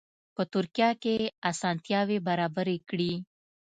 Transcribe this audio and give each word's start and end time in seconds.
په 0.35 0.43
ترکیه 0.53 0.89
کې 1.01 1.15
اسانتیاوې 1.51 2.17
برابرې 2.27 2.77
کړي. 2.89 3.13